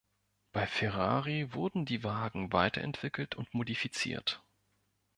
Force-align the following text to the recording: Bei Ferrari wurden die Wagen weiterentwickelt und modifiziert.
Bei 0.51 0.65
Ferrari 0.65 1.53
wurden 1.53 1.85
die 1.85 2.03
Wagen 2.03 2.51
weiterentwickelt 2.51 3.35
und 3.35 3.53
modifiziert. 3.53 4.43